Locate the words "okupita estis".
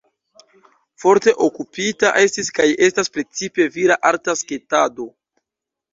1.49-2.49